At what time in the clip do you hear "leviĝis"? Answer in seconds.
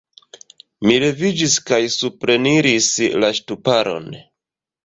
1.03-1.57